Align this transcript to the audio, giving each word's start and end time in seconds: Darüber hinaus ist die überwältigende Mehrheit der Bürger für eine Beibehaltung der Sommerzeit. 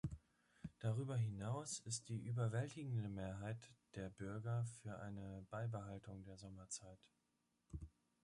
Darüber 0.79 1.15
hinaus 1.15 1.77
ist 1.81 2.09
die 2.09 2.17
überwältigende 2.17 3.07
Mehrheit 3.07 3.71
der 3.93 4.09
Bürger 4.09 4.65
für 4.81 4.97
eine 4.97 5.45
Beibehaltung 5.51 6.23
der 6.23 6.39
Sommerzeit. 6.39 7.05